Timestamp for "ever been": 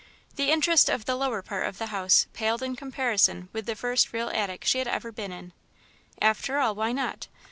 4.87-5.31